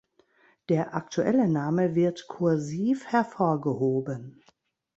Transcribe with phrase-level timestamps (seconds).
[0.69, 4.41] Der aktuelle Name wird kursiv hervorgehoben.